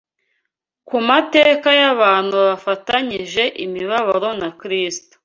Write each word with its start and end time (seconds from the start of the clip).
Ku 0.87 0.97
mateka 1.09 1.69
y’abantu 1.79 2.35
bafatanyije 2.47 3.43
imibabaro 3.65 4.29
na 4.41 4.49
Kristo 4.59 5.15